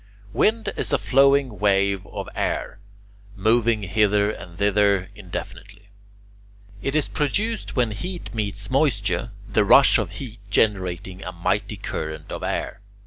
Wind 0.33 0.73
is 0.75 0.91
a 0.91 0.97
flowing 0.97 1.59
wave 1.59 2.07
of 2.07 2.27
air, 2.33 2.79
moving 3.35 3.83
hither 3.83 4.31
and 4.31 4.57
thither 4.57 5.09
indefinitely. 5.13 5.89
It 6.81 6.95
is 6.95 7.07
produced 7.07 7.75
when 7.75 7.91
heat 7.91 8.33
meets 8.33 8.71
moisture, 8.71 9.29
the 9.47 9.63
rush 9.63 9.99
of 9.99 10.13
heat 10.13 10.39
generating 10.49 11.21
a 11.23 11.31
mighty 11.31 11.77
current 11.77 12.31
of 12.31 12.41
air. 12.41 12.81